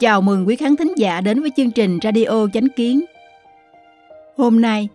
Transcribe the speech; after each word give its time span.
Chào 0.00 0.20
mừng 0.20 0.48
quý 0.48 0.56
khán 0.56 0.76
thính 0.76 0.92
giả 0.96 1.20
đến 1.20 1.40
với 1.40 1.50
chương 1.56 1.70
trình 1.70 1.98
Radio 2.02 2.46
Chánh 2.52 2.68
Kiến. 2.76 3.04
Hôm 4.36 4.60
nay, 4.60 4.88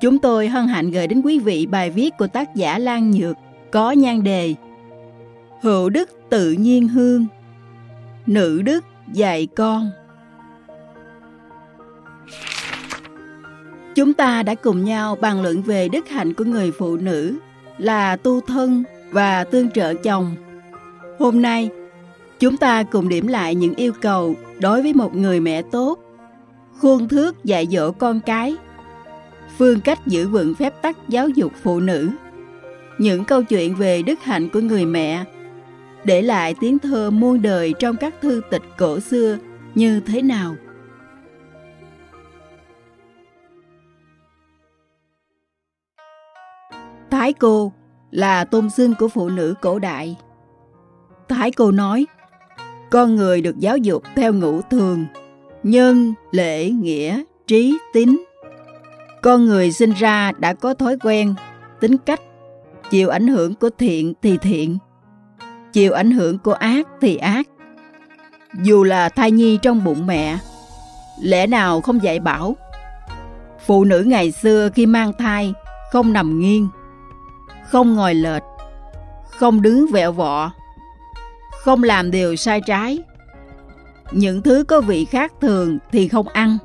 chúng 0.00 0.18
tôi 0.18 0.48
hân 0.48 0.66
hạnh 0.66 0.90
gửi 0.90 1.06
đến 1.06 1.22
quý 1.24 1.38
vị 1.38 1.66
bài 1.66 1.90
viết 1.90 2.16
của 2.18 2.26
tác 2.26 2.54
giả 2.54 2.78
Lan 2.78 3.10
Nhược 3.10 3.36
có 3.70 3.92
nhan 3.92 4.22
đề 4.22 4.54
Hữu 5.62 5.90
đức 5.90 6.10
tự 6.30 6.52
nhiên 6.52 6.88
hương, 6.88 7.26
nữ 8.26 8.62
đức 8.62 8.84
dạy 9.12 9.46
con. 9.56 9.90
Chúng 13.94 14.12
ta 14.12 14.42
đã 14.42 14.54
cùng 14.54 14.84
nhau 14.84 15.16
bàn 15.20 15.42
luận 15.42 15.62
về 15.62 15.88
đức 15.88 16.08
hạnh 16.08 16.34
của 16.34 16.44
người 16.44 16.72
phụ 16.72 16.96
nữ 16.96 17.36
là 17.78 18.16
tu 18.16 18.40
thân 18.40 18.84
và 19.10 19.44
tương 19.44 19.70
trợ 19.70 19.94
chồng. 19.94 20.36
Hôm 21.18 21.42
nay, 21.42 21.70
Chúng 22.44 22.56
ta 22.56 22.82
cùng 22.82 23.08
điểm 23.08 23.26
lại 23.26 23.54
những 23.54 23.74
yêu 23.74 23.92
cầu 24.00 24.34
đối 24.60 24.82
với 24.82 24.94
một 24.94 25.16
người 25.16 25.40
mẹ 25.40 25.62
tốt, 25.62 25.98
khuôn 26.78 27.08
thước 27.08 27.44
dạy 27.44 27.66
dỗ 27.70 27.90
con 27.90 28.20
cái, 28.20 28.56
phương 29.58 29.80
cách 29.80 30.06
giữ 30.06 30.28
vững 30.28 30.54
phép 30.54 30.82
tắc 30.82 30.96
giáo 31.08 31.28
dục 31.28 31.52
phụ 31.62 31.80
nữ, 31.80 32.08
những 32.98 33.24
câu 33.24 33.42
chuyện 33.42 33.76
về 33.76 34.02
đức 34.02 34.22
hạnh 34.22 34.48
của 34.48 34.60
người 34.60 34.86
mẹ, 34.86 35.24
để 36.04 36.22
lại 36.22 36.54
tiếng 36.60 36.78
thơ 36.78 37.10
muôn 37.10 37.42
đời 37.42 37.74
trong 37.78 37.96
các 37.96 38.14
thư 38.20 38.40
tịch 38.50 38.62
cổ 38.78 39.00
xưa 39.00 39.38
như 39.74 40.00
thế 40.00 40.22
nào. 40.22 40.56
Thái 47.24 47.32
cô 47.32 47.72
là 48.10 48.44
tôn 48.44 48.70
xưng 48.70 48.94
của 48.94 49.08
phụ 49.08 49.28
nữ 49.28 49.54
cổ 49.60 49.78
đại. 49.78 50.16
Thái 51.28 51.50
cô 51.50 51.70
nói, 51.70 52.06
con 52.90 53.16
người 53.16 53.40
được 53.40 53.58
giáo 53.58 53.76
dục 53.76 54.02
theo 54.16 54.32
ngũ 54.32 54.60
thường, 54.62 55.06
nhân, 55.62 56.14
lễ, 56.30 56.70
nghĩa, 56.70 57.22
trí, 57.46 57.78
tín. 57.92 58.24
Con 59.22 59.44
người 59.44 59.72
sinh 59.72 59.92
ra 59.92 60.32
đã 60.38 60.54
có 60.54 60.74
thói 60.74 60.96
quen, 61.04 61.34
tính 61.80 61.96
cách, 61.98 62.20
chịu 62.90 63.08
ảnh 63.08 63.26
hưởng 63.26 63.54
của 63.54 63.70
thiện 63.78 64.12
thì 64.22 64.38
thiện, 64.38 64.78
chịu 65.72 65.92
ảnh 65.92 66.10
hưởng 66.10 66.38
của 66.38 66.54
ác 66.54 66.88
thì 67.00 67.16
ác. 67.16 67.48
Dù 68.62 68.84
là 68.84 69.08
thai 69.08 69.30
nhi 69.30 69.58
trong 69.62 69.84
bụng 69.84 70.06
mẹ, 70.06 70.38
lẽ 71.22 71.46
nào 71.46 71.80
không 71.80 72.02
dạy 72.02 72.20
bảo? 72.20 72.56
Phụ 73.66 73.84
nữ 73.84 74.00
ngày 74.06 74.30
xưa 74.30 74.68
khi 74.74 74.86
mang 74.86 75.12
thai 75.18 75.54
không 75.92 76.12
nằm 76.12 76.40
nghiêng, 76.40 76.68
không 77.70 77.94
ngồi 77.94 78.14
lệch, 78.14 78.42
không 79.38 79.62
đứng 79.62 79.86
vẹo 79.92 80.12
vọ, 80.12 80.50
không 81.64 81.82
làm 81.82 82.10
điều 82.10 82.36
sai 82.36 82.60
trái. 82.60 82.98
Những 84.12 84.42
thứ 84.42 84.64
có 84.68 84.80
vị 84.80 85.04
khác 85.04 85.32
thường 85.40 85.78
thì 85.92 86.08
không 86.08 86.28
ăn. 86.28 86.58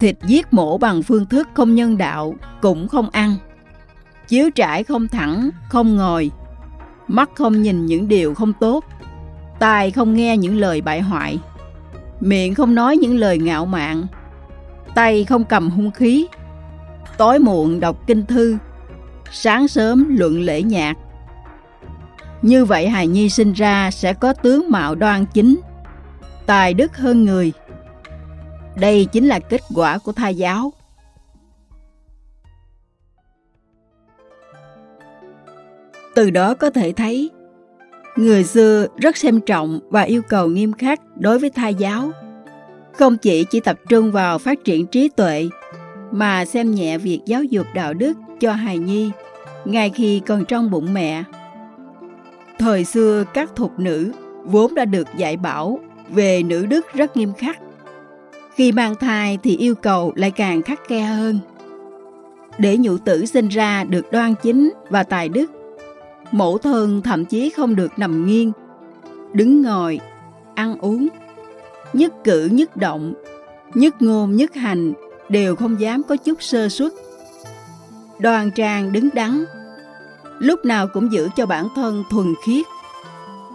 Thịt 0.00 0.16
giết 0.26 0.52
mổ 0.52 0.78
bằng 0.78 1.02
phương 1.02 1.26
thức 1.26 1.48
không 1.54 1.74
nhân 1.74 1.98
đạo 1.98 2.34
cũng 2.60 2.88
không 2.88 3.10
ăn. 3.10 3.36
Chiếu 4.28 4.50
trải 4.50 4.84
không 4.84 5.08
thẳng, 5.08 5.50
không 5.68 5.96
ngồi. 5.96 6.30
Mắt 7.08 7.30
không 7.34 7.62
nhìn 7.62 7.86
những 7.86 8.08
điều 8.08 8.34
không 8.34 8.52
tốt. 8.52 8.84
Tai 9.58 9.90
không 9.90 10.14
nghe 10.14 10.36
những 10.36 10.56
lời 10.56 10.80
bại 10.80 11.00
hoại. 11.00 11.38
Miệng 12.20 12.54
không 12.54 12.74
nói 12.74 12.96
những 12.96 13.16
lời 13.16 13.38
ngạo 13.38 13.66
mạn. 13.66 14.06
Tay 14.94 15.24
không 15.24 15.44
cầm 15.44 15.70
hung 15.70 15.90
khí. 15.90 16.26
Tối 17.16 17.38
muộn 17.38 17.80
đọc 17.80 18.06
kinh 18.06 18.26
thư. 18.26 18.56
Sáng 19.32 19.68
sớm 19.68 20.16
luận 20.16 20.40
lễ 20.40 20.62
nhạc 20.62 20.94
như 22.42 22.64
vậy 22.64 22.88
hài 22.88 23.06
nhi 23.06 23.28
sinh 23.28 23.52
ra 23.52 23.90
sẽ 23.90 24.12
có 24.12 24.32
tướng 24.32 24.70
mạo 24.70 24.94
đoan 24.94 25.24
chính, 25.34 25.60
tài 26.46 26.74
đức 26.74 26.96
hơn 26.96 27.24
người. 27.24 27.52
Đây 28.76 29.04
chính 29.12 29.26
là 29.26 29.38
kết 29.38 29.60
quả 29.74 29.98
của 29.98 30.12
thai 30.12 30.34
giáo. 30.34 30.72
Từ 36.14 36.30
đó 36.30 36.54
có 36.54 36.70
thể 36.70 36.92
thấy, 36.92 37.30
người 38.16 38.44
xưa 38.44 38.86
rất 38.96 39.16
xem 39.16 39.40
trọng 39.40 39.80
và 39.90 40.02
yêu 40.02 40.22
cầu 40.22 40.48
nghiêm 40.48 40.72
khắc 40.72 41.00
đối 41.16 41.38
với 41.38 41.50
thai 41.50 41.74
giáo. 41.74 42.10
Không 42.92 43.16
chỉ 43.16 43.44
chỉ 43.44 43.60
tập 43.60 43.76
trung 43.88 44.12
vào 44.12 44.38
phát 44.38 44.64
triển 44.64 44.86
trí 44.86 45.08
tuệ, 45.08 45.48
mà 46.10 46.44
xem 46.44 46.74
nhẹ 46.74 46.98
việc 46.98 47.20
giáo 47.26 47.44
dục 47.44 47.66
đạo 47.74 47.94
đức 47.94 48.12
cho 48.40 48.52
hài 48.52 48.78
nhi 48.78 49.10
ngay 49.64 49.90
khi 49.90 50.20
còn 50.26 50.44
trong 50.44 50.70
bụng 50.70 50.94
mẹ. 50.94 51.24
Thời 52.58 52.84
xưa 52.84 53.24
các 53.34 53.56
thục 53.56 53.78
nữ 53.78 54.12
vốn 54.44 54.74
đã 54.74 54.84
được 54.84 55.08
dạy 55.16 55.36
bảo 55.36 55.80
về 56.08 56.42
nữ 56.42 56.66
đức 56.66 56.86
rất 56.94 57.16
nghiêm 57.16 57.32
khắc. 57.38 57.58
Khi 58.54 58.72
mang 58.72 58.94
thai 58.94 59.38
thì 59.42 59.56
yêu 59.56 59.74
cầu 59.74 60.12
lại 60.16 60.30
càng 60.30 60.62
khắc 60.62 60.80
khe 60.88 61.00
hơn. 61.00 61.38
Để 62.58 62.76
nhũ 62.76 62.98
tử 62.98 63.26
sinh 63.26 63.48
ra 63.48 63.84
được 63.84 64.12
đoan 64.12 64.34
chính 64.42 64.70
và 64.90 65.02
tài 65.02 65.28
đức, 65.28 65.50
mẫu 66.32 66.58
thân 66.58 67.02
thậm 67.02 67.24
chí 67.24 67.50
không 67.50 67.76
được 67.76 67.98
nằm 67.98 68.26
nghiêng, 68.26 68.52
đứng 69.32 69.62
ngồi, 69.62 70.00
ăn 70.54 70.78
uống, 70.78 71.08
nhất 71.92 72.12
cử 72.24 72.48
nhất 72.52 72.76
động, 72.76 73.14
nhất 73.74 74.02
ngôn 74.02 74.36
nhất 74.36 74.54
hành 74.54 74.92
đều 75.28 75.56
không 75.56 75.80
dám 75.80 76.02
có 76.02 76.16
chút 76.16 76.42
sơ 76.42 76.68
suất. 76.68 76.92
Đoan 78.22 78.50
trang 78.50 78.92
đứng 78.92 79.08
đắn, 79.14 79.44
lúc 80.38 80.64
nào 80.64 80.88
cũng 80.88 81.12
giữ 81.12 81.28
cho 81.36 81.46
bản 81.46 81.68
thân 81.74 82.04
thuần 82.10 82.34
khiết, 82.44 82.66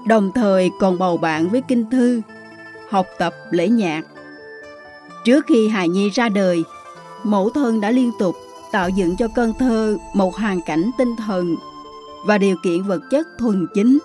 đồng 0.07 0.31
thời 0.31 0.71
còn 0.79 0.97
bầu 0.99 1.17
bạn 1.17 1.49
với 1.49 1.61
kinh 1.67 1.89
thư, 1.89 2.21
học 2.89 3.05
tập 3.17 3.33
lễ 3.51 3.67
nhạc. 3.69 4.01
Trước 5.25 5.45
khi 5.47 5.67
hài 5.67 5.89
nhi 5.89 6.09
ra 6.09 6.29
đời, 6.29 6.63
mẫu 7.23 7.49
thân 7.49 7.81
đã 7.81 7.91
liên 7.91 8.11
tục 8.19 8.35
tạo 8.71 8.89
dựng 8.89 9.15
cho 9.15 9.27
con 9.35 9.53
thơ 9.59 9.97
một 10.13 10.35
hoàn 10.35 10.61
cảnh 10.61 10.91
tinh 10.97 11.15
thần 11.15 11.55
và 12.25 12.37
điều 12.37 12.55
kiện 12.63 12.83
vật 12.83 13.01
chất 13.11 13.27
thuần 13.39 13.67
chính. 13.73 13.99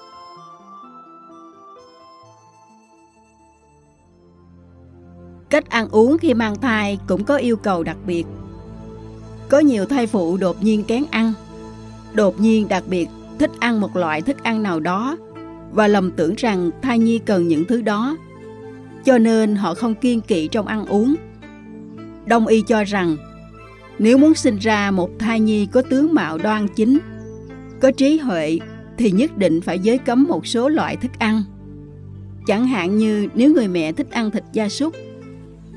Cách 5.50 5.70
ăn 5.70 5.88
uống 5.88 6.18
khi 6.18 6.34
mang 6.34 6.60
thai 6.60 6.98
cũng 7.08 7.24
có 7.24 7.36
yêu 7.36 7.56
cầu 7.56 7.82
đặc 7.82 7.96
biệt. 8.06 8.24
Có 9.52 9.58
nhiều 9.58 9.84
thai 9.84 10.06
phụ 10.06 10.36
đột 10.36 10.62
nhiên 10.62 10.84
kén 10.84 11.04
ăn, 11.10 11.32
đột 12.12 12.40
nhiên 12.40 12.68
đặc 12.68 12.84
biệt 12.88 13.08
thích 13.38 13.50
ăn 13.58 13.80
một 13.80 13.96
loại 13.96 14.22
thức 14.22 14.42
ăn 14.42 14.62
nào 14.62 14.80
đó 14.80 15.16
và 15.72 15.86
lầm 15.88 16.10
tưởng 16.10 16.34
rằng 16.36 16.70
thai 16.82 16.98
nhi 16.98 17.18
cần 17.18 17.48
những 17.48 17.64
thứ 17.64 17.82
đó. 17.82 18.16
Cho 19.04 19.18
nên 19.18 19.56
họ 19.56 19.74
không 19.74 19.94
kiên 19.94 20.20
kỵ 20.20 20.48
trong 20.48 20.66
ăn 20.66 20.86
uống. 20.86 21.14
Đông 22.26 22.46
y 22.46 22.62
cho 22.62 22.84
rằng 22.84 23.16
nếu 23.98 24.18
muốn 24.18 24.34
sinh 24.34 24.58
ra 24.58 24.90
một 24.90 25.10
thai 25.18 25.40
nhi 25.40 25.66
có 25.66 25.82
tướng 25.82 26.14
mạo 26.14 26.38
đoan 26.38 26.69
chính, 26.69 26.98
có 27.80 27.90
trí 27.90 28.19
huệ 28.19 28.58
thì 28.98 29.10
nhất 29.10 29.38
định 29.38 29.60
phải 29.60 29.78
giới 29.78 29.98
cấm 29.98 30.24
một 30.28 30.46
số 30.46 30.69
loại 30.69 30.96
thức 30.96 31.10
ăn. 31.19 31.42
Chẳng 32.46 32.66
hạn 32.66 32.98
như 32.98 33.28
nếu 33.34 33.52
người 33.54 33.69
mẹ 33.69 33.92
thích 33.92 34.10
ăn 34.10 34.30
thịt 34.30 34.44
gia 34.52 34.69
súc 34.69 34.94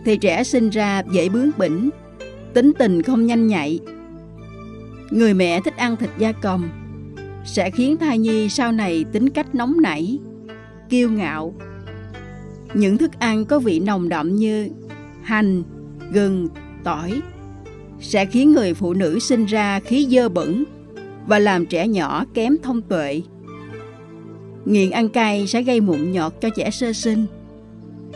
thì 0.05 0.17
trẻ 0.17 0.43
sinh 0.43 0.69
ra 0.69 1.03
dễ 1.11 1.29
bướng 1.29 1.49
bỉnh, 1.57 1.89
tính 2.55 2.71
tình 2.79 3.01
không 3.01 3.25
nhanh 3.25 3.47
nhạy, 3.47 3.79
người 5.09 5.33
mẹ 5.33 5.61
thích 5.61 5.77
ăn 5.77 5.95
thịt 5.95 6.09
da 6.17 6.31
cầm 6.31 6.69
sẽ 7.45 7.71
khiến 7.71 7.97
thai 7.97 8.17
nhi 8.17 8.49
sau 8.49 8.71
này 8.71 9.05
tính 9.11 9.29
cách 9.29 9.55
nóng 9.55 9.81
nảy, 9.81 10.19
kiêu 10.89 11.09
ngạo. 11.09 11.55
Những 12.73 12.97
thức 12.97 13.11
ăn 13.19 13.45
có 13.45 13.59
vị 13.59 13.79
nồng 13.79 14.09
đậm 14.09 14.35
như 14.35 14.69
hành, 15.23 15.63
gừng, 16.11 16.47
tỏi 16.83 17.21
sẽ 17.99 18.25
khiến 18.25 18.53
người 18.53 18.73
phụ 18.73 18.93
nữ 18.93 19.19
sinh 19.19 19.45
ra 19.45 19.79
khí 19.79 20.07
dơ 20.11 20.29
bẩn 20.29 20.63
và 21.27 21.39
làm 21.39 21.65
trẻ 21.65 21.87
nhỏ 21.87 22.25
kém 22.33 22.55
thông 22.63 22.81
tuệ. 22.81 23.21
Nghiện 24.65 24.89
ăn 24.89 25.09
cay 25.09 25.47
sẽ 25.47 25.61
gây 25.61 25.81
mụn 25.81 26.11
nhọt 26.11 26.33
cho 26.41 26.49
trẻ 26.49 26.71
sơ 26.71 26.93
sinh. 26.93 27.25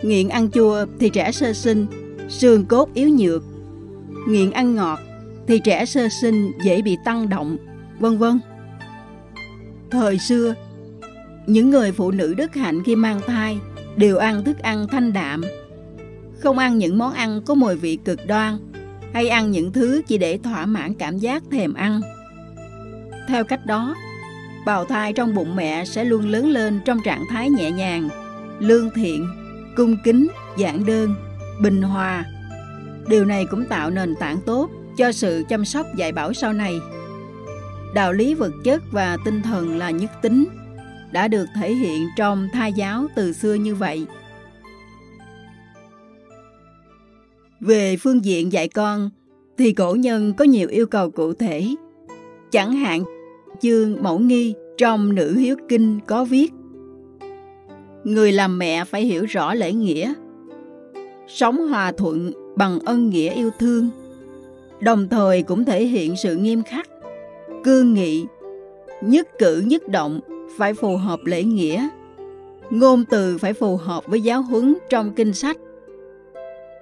Nghiện 0.03 0.29
ăn 0.29 0.51
chua 0.51 0.85
thì 0.99 1.09
trẻ 1.09 1.31
sơ 1.31 1.53
sinh 1.53 1.85
xương 2.29 2.65
cốt 2.65 2.93
yếu 2.93 3.09
nhược. 3.09 3.43
Nghiện 4.27 4.51
ăn 4.51 4.75
ngọt 4.75 4.99
thì 5.47 5.59
trẻ 5.59 5.85
sơ 5.85 6.09
sinh 6.09 6.51
dễ 6.63 6.81
bị 6.81 6.97
tăng 7.05 7.29
động, 7.29 7.57
vân 7.99 8.17
vân. 8.17 8.39
Thời 9.91 10.19
xưa, 10.19 10.53
những 11.47 11.69
người 11.69 11.91
phụ 11.91 12.11
nữ 12.11 12.33
đức 12.33 12.55
hạnh 12.55 12.83
khi 12.83 12.95
mang 12.95 13.19
thai 13.27 13.57
đều 13.95 14.17
ăn 14.17 14.43
thức 14.43 14.59
ăn 14.59 14.87
thanh 14.87 15.13
đạm, 15.13 15.41
không 16.39 16.57
ăn 16.57 16.77
những 16.77 16.97
món 16.97 17.13
ăn 17.13 17.41
có 17.45 17.55
mùi 17.55 17.75
vị 17.75 17.97
cực 18.05 18.27
đoan 18.27 18.57
hay 19.13 19.29
ăn 19.29 19.51
những 19.51 19.71
thứ 19.71 20.01
chỉ 20.07 20.17
để 20.17 20.37
thỏa 20.43 20.65
mãn 20.65 20.93
cảm 20.93 21.17
giác 21.17 21.43
thèm 21.51 21.73
ăn. 21.73 22.01
Theo 23.27 23.43
cách 23.43 23.65
đó, 23.65 23.95
bào 24.65 24.85
thai 24.85 25.13
trong 25.13 25.35
bụng 25.35 25.55
mẹ 25.55 25.85
sẽ 25.85 26.03
luôn 26.03 26.29
lớn 26.29 26.49
lên 26.49 26.79
trong 26.85 26.99
trạng 27.05 27.23
thái 27.29 27.49
nhẹ 27.49 27.71
nhàng, 27.71 28.09
lương 28.59 28.89
thiện, 28.95 29.27
cung 29.75 29.97
kính, 30.03 30.27
giản 30.57 30.85
đơn, 30.85 31.15
bình 31.61 31.81
hòa, 31.81 32.25
Điều 33.09 33.25
này 33.25 33.45
cũng 33.51 33.65
tạo 33.65 33.89
nền 33.89 34.15
tảng 34.15 34.37
tốt 34.45 34.69
cho 34.97 35.11
sự 35.11 35.43
chăm 35.49 35.65
sóc 35.65 35.85
dạy 35.95 36.11
bảo 36.11 36.33
sau 36.33 36.53
này. 36.53 36.79
Đạo 37.93 38.13
lý 38.13 38.33
vật 38.33 38.51
chất 38.63 38.83
và 38.91 39.17
tinh 39.25 39.41
thần 39.41 39.77
là 39.77 39.91
nhất 39.91 40.11
tính, 40.21 40.45
đã 41.11 41.27
được 41.27 41.45
thể 41.55 41.73
hiện 41.73 42.07
trong 42.17 42.47
thai 42.53 42.73
giáo 42.73 43.07
từ 43.15 43.33
xưa 43.33 43.53
như 43.53 43.75
vậy. 43.75 44.05
Về 47.59 47.97
phương 47.97 48.25
diện 48.25 48.51
dạy 48.51 48.67
con, 48.67 49.09
thì 49.57 49.73
cổ 49.73 49.95
nhân 49.95 50.33
có 50.33 50.45
nhiều 50.45 50.67
yêu 50.69 50.85
cầu 50.85 51.11
cụ 51.11 51.33
thể. 51.33 51.75
Chẳng 52.51 52.71
hạn, 52.71 53.03
chương 53.61 54.03
mẫu 54.03 54.19
nghi 54.19 54.55
trong 54.77 55.15
Nữ 55.15 55.35
Hiếu 55.37 55.55
Kinh 55.69 55.99
có 56.07 56.25
viết 56.25 56.51
Người 58.03 58.31
làm 58.31 58.57
mẹ 58.57 58.85
phải 58.85 59.01
hiểu 59.01 59.25
rõ 59.25 59.53
lễ 59.53 59.73
nghĩa, 59.73 60.13
sống 61.27 61.67
hòa 61.67 61.91
thuận 61.91 62.31
bằng 62.55 62.79
ân 62.85 63.09
nghĩa 63.09 63.33
yêu 63.33 63.49
thương, 63.59 63.89
đồng 64.79 65.07
thời 65.07 65.43
cũng 65.43 65.65
thể 65.65 65.85
hiện 65.85 66.15
sự 66.15 66.35
nghiêm 66.35 66.63
khắc, 66.63 66.89
cương 67.63 67.93
nghị, 67.93 68.25
nhất 69.01 69.27
cử 69.39 69.63
nhất 69.65 69.87
động 69.87 70.19
phải 70.57 70.73
phù 70.73 70.97
hợp 70.97 71.19
lễ 71.25 71.43
nghĩa, 71.43 71.87
ngôn 72.69 73.05
từ 73.05 73.37
phải 73.37 73.53
phù 73.53 73.77
hợp 73.77 74.03
với 74.07 74.21
giáo 74.21 74.41
huấn 74.41 74.75
trong 74.89 75.13
kinh 75.13 75.33
sách. 75.33 75.57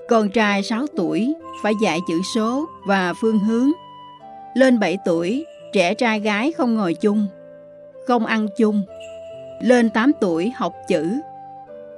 Con 0.09 0.29
trai 0.29 0.63
6 0.63 0.87
tuổi 0.95 1.33
phải 1.63 1.73
dạy 1.83 1.99
chữ 2.07 2.21
số 2.35 2.65
và 2.85 3.13
phương 3.21 3.39
hướng. 3.39 3.71
Lên 4.55 4.79
7 4.79 4.97
tuổi, 5.05 5.45
trẻ 5.73 5.93
trai 5.93 6.19
gái 6.19 6.51
không 6.51 6.75
ngồi 6.75 6.93
chung, 6.93 7.27
không 8.07 8.25
ăn 8.25 8.47
chung. 8.57 8.83
Lên 9.61 9.89
8 9.89 10.11
tuổi 10.21 10.51
học 10.55 10.73
chữ, 10.87 11.09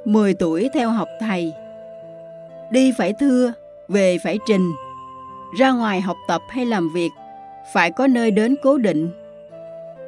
10 0.05 0.33
tuổi 0.33 0.69
theo 0.73 0.89
học 0.89 1.07
thầy. 1.19 1.53
Đi 2.71 2.91
phải 2.97 3.13
thưa, 3.19 3.53
về 3.87 4.17
phải 4.23 4.39
trình. 4.47 4.71
Ra 5.59 5.71
ngoài 5.71 6.01
học 6.01 6.17
tập 6.27 6.41
hay 6.49 6.65
làm 6.65 6.89
việc, 6.93 7.09
phải 7.73 7.91
có 7.91 8.07
nơi 8.07 8.31
đến 8.31 8.55
cố 8.63 8.77
định. 8.77 9.09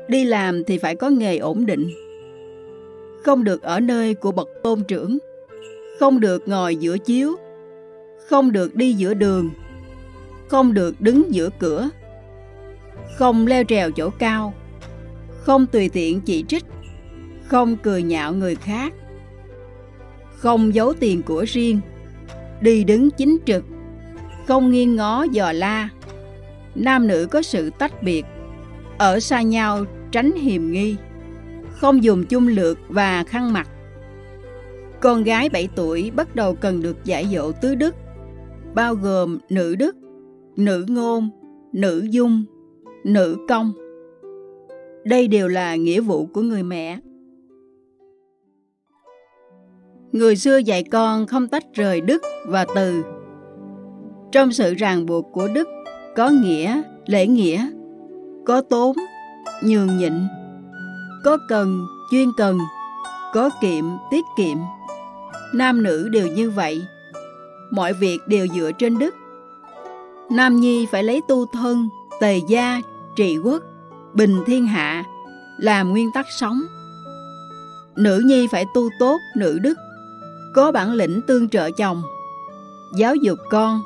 Đi 0.08 0.24
làm 0.24 0.64
thì 0.64 0.78
phải 0.78 0.96
có 0.96 1.10
nghề 1.10 1.38
ổn 1.38 1.66
định. 1.66 1.90
Không 3.24 3.44
được 3.44 3.62
ở 3.62 3.80
nơi 3.80 4.14
của 4.14 4.32
bậc 4.32 4.48
tôn 4.64 4.84
trưởng, 4.84 5.18
không 6.00 6.20
được 6.20 6.48
ngồi 6.48 6.76
giữa 6.76 6.98
chiếu, 6.98 7.36
không 8.28 8.52
được 8.52 8.76
đi 8.76 8.94
giữa 8.94 9.14
đường, 9.14 9.50
không 10.48 10.74
được 10.74 11.02
đứng 11.02 11.34
giữa 11.34 11.50
cửa, 11.60 11.90
không 13.18 13.48
leo 13.48 13.64
trèo 13.64 13.92
chỗ 13.92 14.10
cao, 14.10 14.54
không 15.30 15.66
tùy 15.66 15.90
tiện 15.90 16.22
chỉ 16.22 16.44
trích, 16.48 16.66
không 17.46 17.78
cười 17.78 18.04
nhạo 18.04 18.34
người 18.34 18.56
khác, 18.56 18.94
không 20.32 20.76
giấu 20.76 20.94
tiền 20.94 21.22
của 21.22 21.46
riêng, 21.48 21.80
đi 22.62 22.84
đứng 22.84 23.10
chính 23.12 23.38
trực, 23.46 23.64
không 24.48 24.72
nghiêng 24.72 24.96
ngó 24.96 25.24
dò 25.24 25.52
la. 25.52 25.90
Nam 26.76 27.08
nữ 27.08 27.28
có 27.32 27.42
sự 27.42 27.70
tách 27.70 28.04
biệt, 28.04 28.26
ở 28.98 29.20
xa 29.20 29.42
nhau 29.42 29.86
tránh 30.12 30.32
hiềm 30.32 30.72
nghi, 30.72 30.96
không 31.70 32.04
dùng 32.04 32.26
chung 32.26 32.48
lược 32.48 32.78
và 32.90 33.24
khăn 33.24 33.54
mặt. 33.54 33.68
Con 35.00 35.24
gái 35.24 35.50
7 35.50 35.70
tuổi 35.76 36.12
bắt 36.16 36.36
đầu 36.36 36.56
cần 36.56 36.82
được 36.82 37.06
dạy 37.06 37.28
dỗ 37.34 37.52
tứ 37.52 37.76
đức, 37.76 37.96
bao 38.74 38.96
gồm 38.96 39.40
nữ 39.50 39.76
đức, 39.76 39.96
nữ 40.56 40.86
ngôn, 40.88 41.30
nữ 41.74 42.08
dung, 42.10 42.44
nữ 43.04 43.38
công. 43.50 43.74
Đây 45.06 45.28
đều 45.28 45.48
là 45.48 45.76
nghĩa 45.76 46.02
vụ 46.02 46.26
của 46.26 46.42
người 46.42 46.64
mẹ. 46.64 47.00
Người 50.12 50.36
xưa 50.36 50.58
dạy 50.58 50.84
con 50.84 51.28
không 51.28 51.48
tách 51.48 51.64
rời 51.74 52.02
đức 52.02 52.22
và 52.46 52.66
từ. 52.76 53.04
Trong 54.32 54.52
sự 54.52 54.74
ràng 54.74 55.06
buộc 55.06 55.26
của 55.34 55.48
đức 55.48 55.68
có 56.16 56.30
nghĩa, 56.30 56.82
lễ 57.06 57.28
nghĩa, 57.28 57.68
có 58.46 58.62
tốn, 58.70 58.96
nhường 59.64 59.98
nhịn, 59.98 60.14
có 61.24 61.38
cần, 61.50 61.86
chuyên 62.12 62.30
cần, 62.38 62.58
có 63.34 63.50
kiệm, 63.62 63.86
tiết 64.12 64.26
kiệm. 64.38 64.58
Nam 65.54 65.84
nữ 65.84 66.10
đều 66.12 66.28
như 66.28 66.50
vậy. 66.50 66.82
Mọi 67.72 67.94
việc 67.94 68.20
đều 68.28 68.48
dựa 68.56 68.72
trên 68.80 69.00
đức. 69.00 69.16
Nam 70.32 70.60
nhi 70.60 70.86
phải 70.86 71.04
lấy 71.04 71.22
tu 71.28 71.46
thân, 71.46 71.90
tề 72.20 72.40
gia, 72.48 72.82
trị 73.16 73.38
quốc, 73.38 73.64
bình 74.14 74.44
thiên 74.46 74.68
hạ, 74.68 75.04
làm 75.58 75.92
nguyên 75.92 76.12
tắc 76.14 76.26
sống. 76.40 76.62
Nữ 77.96 78.22
nhi 78.26 78.48
phải 78.48 78.66
tu 78.74 78.90
tốt 79.00 79.18
nữ 79.36 79.60
đức, 79.62 79.78
có 80.54 80.72
bản 80.72 80.92
lĩnh 80.92 81.22
tương 81.22 81.50
trợ 81.50 81.72
chồng, 81.72 82.04
giáo 82.96 83.16
dục 83.16 83.38
con, 83.50 83.82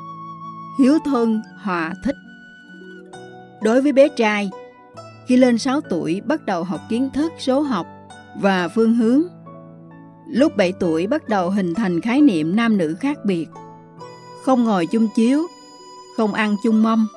hiếu 0.79 0.97
thân, 1.05 1.41
hòa 1.63 1.93
thích. 2.03 2.15
Đối 3.61 3.81
với 3.81 3.91
bé 3.91 4.07
trai, 4.09 4.49
khi 5.27 5.37
lên 5.37 5.57
6 5.57 5.81
tuổi 5.81 6.21
bắt 6.25 6.45
đầu 6.45 6.63
học 6.63 6.81
kiến 6.89 7.09
thức 7.13 7.31
số 7.39 7.61
học 7.61 7.85
và 8.41 8.67
phương 8.67 8.95
hướng. 8.95 9.21
Lúc 10.29 10.57
7 10.57 10.71
tuổi 10.71 11.07
bắt 11.07 11.29
đầu 11.29 11.49
hình 11.49 11.73
thành 11.73 12.01
khái 12.01 12.21
niệm 12.21 12.55
nam 12.55 12.77
nữ 12.77 12.95
khác 12.99 13.17
biệt. 13.25 13.47
Không 14.43 14.63
ngồi 14.63 14.85
chung 14.85 15.07
chiếu, 15.15 15.41
không 16.17 16.33
ăn 16.33 16.55
chung 16.63 16.83
mâm, 16.83 17.07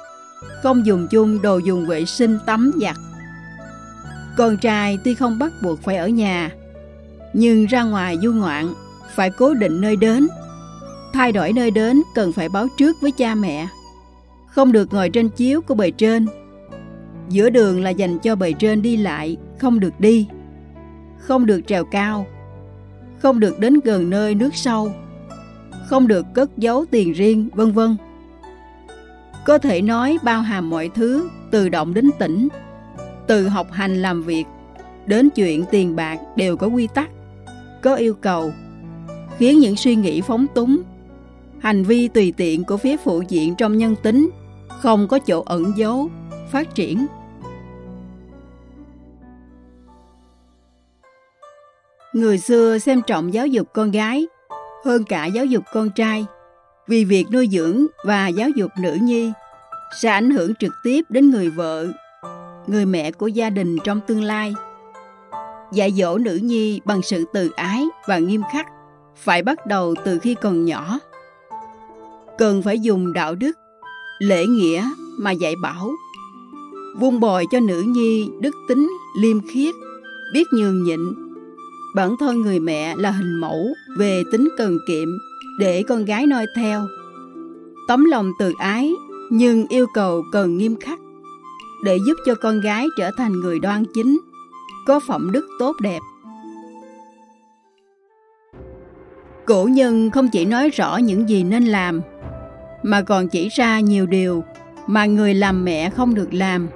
không 0.62 0.86
dùng 0.86 1.06
chung 1.10 1.42
đồ 1.42 1.58
dùng 1.58 1.86
vệ 1.86 2.04
sinh 2.04 2.38
tắm 2.46 2.72
giặt. 2.80 2.96
Con 4.36 4.56
trai 4.56 4.98
tuy 5.04 5.14
không 5.14 5.38
bắt 5.38 5.52
buộc 5.62 5.82
phải 5.82 5.96
ở 5.96 6.08
nhà, 6.08 6.50
nhưng 7.32 7.66
ra 7.66 7.82
ngoài 7.82 8.18
du 8.22 8.32
ngoạn 8.32 8.74
phải 9.14 9.30
cố 9.30 9.54
định 9.54 9.80
nơi 9.80 9.96
đến. 9.96 10.28
Thay 11.12 11.32
đổi 11.32 11.52
nơi 11.52 11.70
đến 11.70 12.02
cần 12.14 12.32
phải 12.32 12.48
báo 12.48 12.66
trước 12.78 12.96
với 13.00 13.12
cha 13.12 13.34
mẹ. 13.34 13.68
Không 14.46 14.72
được 14.72 14.92
ngồi 14.92 15.10
trên 15.10 15.28
chiếu 15.28 15.60
của 15.60 15.74
bề 15.74 15.90
trên. 15.90 16.26
Giữa 17.28 17.50
đường 17.50 17.82
là 17.82 17.90
dành 17.90 18.18
cho 18.18 18.36
bề 18.36 18.52
trên 18.52 18.82
đi 18.82 18.96
lại, 18.96 19.36
không 19.58 19.80
được 19.80 20.00
đi. 20.00 20.28
Không 21.18 21.46
được 21.46 21.60
trèo 21.66 21.84
cao. 21.84 22.26
Không 23.18 23.40
được 23.40 23.58
đến 23.58 23.80
gần 23.84 24.10
nơi 24.10 24.34
nước 24.34 24.54
sâu. 24.54 24.92
Không 25.86 26.08
được 26.08 26.26
cất 26.34 26.58
giấu 26.58 26.84
tiền 26.90 27.12
riêng, 27.12 27.48
vân 27.54 27.72
vân. 27.72 27.96
Có 29.46 29.58
thể 29.58 29.82
nói 29.82 30.18
bao 30.22 30.40
hàm 30.40 30.70
mọi 30.70 30.90
thứ, 30.94 31.28
từ 31.50 31.68
động 31.68 31.94
đến 31.94 32.10
tỉnh, 32.18 32.48
từ 33.26 33.48
học 33.48 33.72
hành 33.72 34.02
làm 34.02 34.22
việc, 34.22 34.44
đến 35.06 35.30
chuyện 35.30 35.64
tiền 35.70 35.96
bạc 35.96 36.18
đều 36.36 36.56
có 36.56 36.66
quy 36.66 36.86
tắc, 36.86 37.10
có 37.82 37.94
yêu 37.94 38.14
cầu, 38.14 38.52
khiến 39.38 39.58
những 39.58 39.76
suy 39.76 39.96
nghĩ 39.96 40.20
phóng 40.20 40.46
túng, 40.54 40.82
hành 41.58 41.84
vi 41.84 42.08
tùy 42.08 42.32
tiện 42.36 42.64
của 42.64 42.76
phía 42.76 42.96
phụ 42.96 43.22
diện 43.28 43.54
trong 43.58 43.78
nhân 43.78 43.94
tính 44.02 44.30
không 44.68 45.08
có 45.08 45.18
chỗ 45.18 45.42
ẩn 45.46 45.72
giấu, 45.76 46.10
phát 46.50 46.74
triển. 46.74 47.06
Người 52.12 52.38
xưa 52.38 52.78
xem 52.78 53.02
trọng 53.06 53.34
giáo 53.34 53.46
dục 53.46 53.68
con 53.72 53.90
gái 53.90 54.26
hơn 54.84 55.04
cả 55.04 55.26
giáo 55.26 55.44
dục 55.44 55.64
con 55.72 55.90
trai 55.90 56.26
vì 56.86 57.04
việc 57.04 57.26
nuôi 57.32 57.48
dưỡng 57.52 57.86
và 58.04 58.28
giáo 58.28 58.48
dục 58.48 58.70
nữ 58.80 58.98
nhi 59.02 59.32
sẽ 60.00 60.08
ảnh 60.08 60.30
hưởng 60.30 60.54
trực 60.54 60.72
tiếp 60.84 61.04
đến 61.08 61.30
người 61.30 61.50
vợ, 61.50 61.86
người 62.66 62.86
mẹ 62.86 63.10
của 63.10 63.26
gia 63.26 63.50
đình 63.50 63.76
trong 63.84 64.00
tương 64.06 64.22
lai. 64.22 64.54
Dạy 65.72 65.92
dỗ 65.92 66.18
nữ 66.18 66.34
nhi 66.42 66.80
bằng 66.84 67.02
sự 67.02 67.24
từ 67.32 67.50
ái 67.56 67.84
và 68.06 68.18
nghiêm 68.18 68.42
khắc 68.52 68.66
phải 69.18 69.42
bắt 69.42 69.66
đầu 69.66 69.94
từ 70.04 70.18
khi 70.18 70.34
còn 70.34 70.64
nhỏ. 70.64 70.98
Cần 72.38 72.62
phải 72.62 72.80
dùng 72.80 73.12
đạo 73.12 73.34
đức, 73.34 73.52
lễ 74.18 74.46
nghĩa 74.46 74.90
mà 75.18 75.30
dạy 75.30 75.54
bảo. 75.62 75.90
Vun 76.98 77.20
bồi 77.20 77.44
cho 77.50 77.60
nữ 77.60 77.82
nhi 77.86 78.30
đức 78.40 78.54
tính 78.68 78.90
liêm 79.20 79.40
khiết, 79.48 79.74
biết 80.32 80.44
nhường 80.52 80.82
nhịn. 80.82 81.00
Bản 81.94 82.16
thân 82.20 82.40
người 82.40 82.60
mẹ 82.60 82.96
là 82.96 83.10
hình 83.10 83.40
mẫu 83.40 83.74
về 83.96 84.22
tính 84.32 84.48
cần 84.58 84.78
kiệm 84.86 85.08
để 85.58 85.82
con 85.88 86.04
gái 86.04 86.26
noi 86.26 86.46
theo. 86.56 86.86
Tấm 87.88 88.04
lòng 88.04 88.30
từ 88.38 88.52
ái 88.58 88.92
nhưng 89.30 89.66
yêu 89.68 89.86
cầu 89.94 90.24
cần 90.32 90.58
nghiêm 90.58 90.76
khắc 90.80 90.98
để 91.84 91.98
giúp 92.06 92.14
cho 92.26 92.34
con 92.34 92.60
gái 92.60 92.86
trở 92.96 93.10
thành 93.16 93.40
người 93.40 93.58
đoan 93.58 93.84
chính, 93.94 94.20
có 94.86 95.00
phẩm 95.00 95.32
đức 95.32 95.46
tốt 95.58 95.76
đẹp. 95.80 96.00
Cổ 99.48 99.64
nhân 99.64 100.10
không 100.10 100.28
chỉ 100.28 100.44
nói 100.44 100.70
rõ 100.70 100.96
những 100.96 101.28
gì 101.28 101.44
nên 101.44 101.64
làm, 101.64 102.02
mà 102.82 103.02
còn 103.02 103.28
chỉ 103.28 103.48
ra 103.48 103.80
nhiều 103.80 104.06
điều 104.06 104.44
mà 104.86 105.06
người 105.06 105.34
làm 105.34 105.64
mẹ 105.64 105.90
không 105.90 106.14
được 106.14 106.34
làm. 106.34 106.68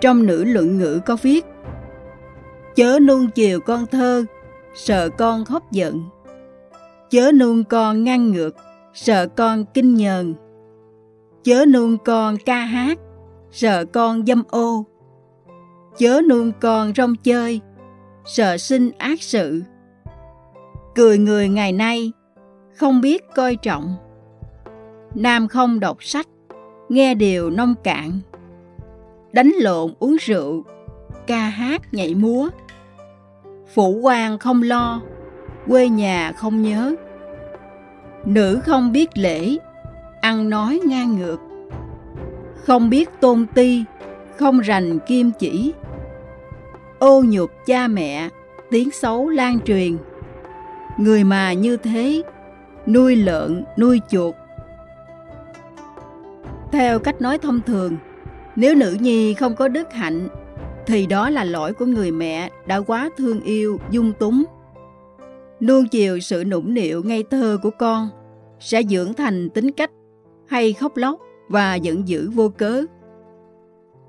Trong 0.00 0.26
nữ 0.26 0.44
luận 0.44 0.78
ngữ 0.78 1.00
có 1.06 1.16
viết 1.22 1.44
Chớ 2.76 2.98
nuông 3.02 3.30
chiều 3.30 3.60
con 3.60 3.86
thơ, 3.86 4.24
sợ 4.74 5.08
con 5.08 5.44
khóc 5.44 5.72
giận. 5.72 6.02
Chớ 7.10 7.32
nuông 7.32 7.64
con 7.64 8.04
ngăn 8.04 8.30
ngược, 8.30 8.56
sợ 8.94 9.26
con 9.26 9.64
kinh 9.74 9.94
nhờn. 9.94 10.34
Chớ 11.44 11.64
nuông 11.66 11.98
con 12.04 12.36
ca 12.46 12.58
hát, 12.58 12.98
sợ 13.50 13.84
con 13.84 14.26
dâm 14.26 14.42
ô. 14.50 14.86
Chớ 15.98 16.20
nuông 16.28 16.52
con 16.60 16.92
rong 16.96 17.16
chơi, 17.16 17.60
sợ 18.24 18.56
sinh 18.56 18.90
ác 18.98 19.22
sự. 19.22 19.62
Cười 20.94 21.18
người 21.18 21.48
ngày 21.48 21.72
nay, 21.72 22.12
không 22.74 23.00
biết 23.00 23.22
coi 23.34 23.56
trọng. 23.56 23.96
nam 25.14 25.48
không 25.48 25.80
đọc 25.80 26.04
sách 26.04 26.26
nghe 26.88 27.14
điều 27.14 27.50
nông 27.50 27.74
cạn. 27.84 28.20
Đánh 29.32 29.52
lộn 29.60 29.94
uống 29.98 30.16
rượu 30.20 30.64
ca 31.26 31.38
hát 31.38 31.94
nhảy 31.94 32.14
múa. 32.14 32.48
Phụ 33.74 34.00
quan 34.02 34.38
không 34.38 34.62
lo 34.62 35.02
quê 35.68 35.88
nhà 35.88 36.32
không 36.32 36.62
nhớ. 36.62 36.94
Nữ 38.24 38.60
không 38.64 38.92
biết 38.92 39.18
lễ 39.18 39.56
ăn 40.20 40.50
nói 40.50 40.80
ngang 40.86 41.18
ngược. 41.18 41.40
Không 42.66 42.90
biết 42.90 43.10
tôn 43.20 43.46
ti 43.54 43.84
không 44.38 44.60
rành 44.60 44.98
kim 44.98 45.30
chỉ. 45.38 45.72
Ô 46.98 47.22
nhục 47.22 47.50
cha 47.66 47.88
mẹ 47.88 48.28
tiếng 48.70 48.90
xấu 48.90 49.28
lan 49.28 49.60
truyền 49.60 49.96
người 50.98 51.24
mà 51.24 51.52
như 51.52 51.76
thế, 51.76 52.22
nuôi 52.86 53.16
lợn, 53.16 53.64
nuôi 53.78 54.00
chuột. 54.08 54.34
Theo 56.72 56.98
cách 56.98 57.20
nói 57.20 57.38
thông 57.38 57.60
thường, 57.60 57.96
nếu 58.56 58.74
nữ 58.74 58.96
nhi 59.00 59.34
không 59.34 59.56
có 59.56 59.68
đức 59.68 59.92
hạnh, 59.92 60.28
thì 60.86 61.06
đó 61.06 61.30
là 61.30 61.44
lỗi 61.44 61.72
của 61.72 61.86
người 61.86 62.10
mẹ 62.10 62.50
đã 62.66 62.80
quá 62.80 63.10
thương 63.16 63.40
yêu, 63.40 63.80
dung 63.90 64.12
túng. 64.12 64.44
Nuông 65.60 65.88
chiều 65.88 66.20
sự 66.20 66.44
nũng 66.44 66.74
nịu 66.74 67.02
ngây 67.02 67.24
thơ 67.30 67.58
của 67.62 67.70
con 67.70 68.08
sẽ 68.60 68.82
dưỡng 68.82 69.14
thành 69.14 69.50
tính 69.50 69.70
cách 69.70 69.90
hay 70.48 70.72
khóc 70.72 70.96
lóc 70.96 71.18
và 71.48 71.74
giận 71.74 72.08
dữ 72.08 72.30
vô 72.30 72.48
cớ. 72.48 72.84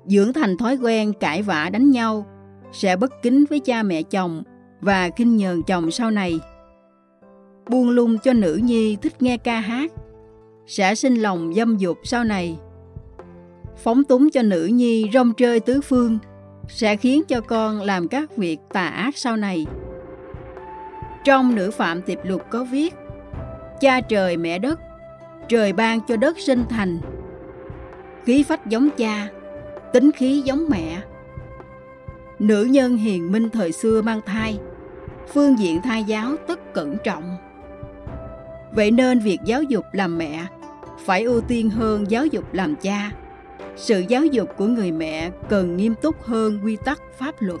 Dưỡng 0.06 0.32
thành 0.32 0.56
thói 0.56 0.76
quen 0.76 1.12
cãi 1.20 1.42
vã 1.42 1.70
đánh 1.72 1.90
nhau 1.90 2.26
sẽ 2.72 2.96
bất 2.96 3.12
kính 3.22 3.44
với 3.50 3.60
cha 3.60 3.82
mẹ 3.82 4.02
chồng 4.02 4.42
và 4.80 5.10
khinh 5.16 5.36
nhờn 5.36 5.62
chồng 5.62 5.90
sau 5.90 6.10
này 6.10 6.40
buông 7.68 7.90
lung 7.90 8.18
cho 8.18 8.32
nữ 8.32 8.60
nhi 8.62 8.96
thích 8.96 9.22
nghe 9.22 9.36
ca 9.36 9.60
hát. 9.60 9.92
Sẽ 10.66 10.94
sinh 10.94 11.14
lòng 11.14 11.54
dâm 11.54 11.76
dục 11.76 11.98
sau 12.02 12.24
này. 12.24 12.58
Phóng 13.82 14.04
túng 14.04 14.30
cho 14.30 14.42
nữ 14.42 14.64
nhi 14.64 15.10
rong 15.14 15.34
chơi 15.34 15.60
tứ 15.60 15.80
phương, 15.80 16.18
sẽ 16.68 16.96
khiến 16.96 17.22
cho 17.28 17.40
con 17.40 17.82
làm 17.82 18.08
các 18.08 18.36
việc 18.36 18.58
tà 18.72 18.86
ác 18.86 19.16
sau 19.16 19.36
này. 19.36 19.66
Trong 21.24 21.54
nữ 21.54 21.70
phạm 21.70 22.02
tiệp 22.02 22.18
lục 22.24 22.42
có 22.50 22.64
viết, 22.64 22.94
cha 23.80 24.00
trời 24.00 24.36
mẹ 24.36 24.58
đất, 24.58 24.80
trời 25.48 25.72
ban 25.72 26.00
cho 26.08 26.16
đất 26.16 26.38
sinh 26.38 26.64
thành. 26.68 26.98
Khí 28.24 28.42
phách 28.42 28.66
giống 28.66 28.88
cha, 28.96 29.28
tính 29.92 30.10
khí 30.12 30.42
giống 30.44 30.66
mẹ. 30.68 31.00
Nữ 32.38 32.64
nhân 32.64 32.96
hiền 32.96 33.32
minh 33.32 33.50
thời 33.50 33.72
xưa 33.72 34.02
mang 34.02 34.20
thai, 34.26 34.58
phương 35.28 35.58
diện 35.58 35.82
thai 35.82 36.04
giáo 36.04 36.36
tất 36.48 36.74
cẩn 36.74 36.96
trọng 37.04 37.36
vậy 38.76 38.90
nên 38.90 39.18
việc 39.18 39.38
giáo 39.44 39.62
dục 39.62 39.84
làm 39.92 40.18
mẹ 40.18 40.46
phải 41.04 41.22
ưu 41.22 41.40
tiên 41.40 41.70
hơn 41.70 42.10
giáo 42.10 42.26
dục 42.26 42.54
làm 42.54 42.76
cha 42.76 43.10
sự 43.76 44.04
giáo 44.08 44.24
dục 44.24 44.48
của 44.56 44.66
người 44.66 44.92
mẹ 44.92 45.30
cần 45.48 45.76
nghiêm 45.76 45.94
túc 46.02 46.22
hơn 46.22 46.60
quy 46.64 46.76
tắc 46.84 47.00
pháp 47.18 47.34
luật 47.38 47.60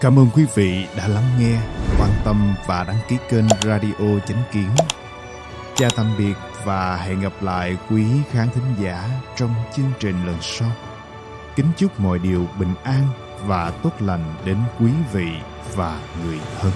Cảm 0.00 0.18
ơn 0.18 0.26
quý 0.34 0.44
vị 0.54 0.84
đã 0.96 1.08
lắng 1.08 1.28
nghe, 1.40 1.58
quan 2.00 2.10
tâm 2.24 2.54
và 2.66 2.84
đăng 2.84 2.98
ký 3.08 3.16
kênh 3.30 3.44
Radio 3.62 4.20
Chánh 4.26 4.42
Kiến. 4.52 4.68
Chào 5.74 5.90
tạm 5.96 6.06
biệt 6.18 6.34
và 6.64 6.96
hẹn 6.96 7.20
gặp 7.20 7.32
lại 7.42 7.76
quý 7.90 8.04
khán 8.30 8.48
thính 8.54 8.74
giả 8.82 9.08
trong 9.36 9.50
chương 9.76 9.92
trình 9.98 10.26
lần 10.26 10.36
sau. 10.40 10.70
Kính 11.56 11.66
chúc 11.76 12.00
mọi 12.00 12.18
điều 12.18 12.46
bình 12.58 12.74
an 12.82 13.23
và 13.46 13.72
tốt 13.82 13.90
lành 14.00 14.34
đến 14.44 14.58
quý 14.80 14.90
vị 15.12 15.28
và 15.74 16.00
người 16.24 16.38
thân. 16.60 16.72